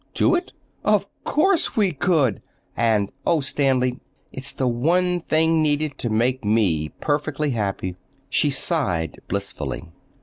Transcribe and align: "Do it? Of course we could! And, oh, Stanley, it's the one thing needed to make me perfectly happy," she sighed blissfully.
"Do 0.15 0.33
it? 0.33 0.51
Of 0.83 1.07
course 1.23 1.75
we 1.75 1.91
could! 1.91 2.41
And, 2.75 3.11
oh, 3.23 3.39
Stanley, 3.39 3.99
it's 4.31 4.51
the 4.51 4.67
one 4.67 5.19
thing 5.19 5.61
needed 5.61 5.99
to 5.99 6.09
make 6.09 6.43
me 6.43 6.89
perfectly 7.01 7.51
happy," 7.51 7.97
she 8.27 8.49
sighed 8.49 9.19
blissfully. 9.27 9.89